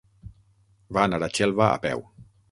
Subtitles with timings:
[0.97, 2.03] Va anar a Xelva a peu.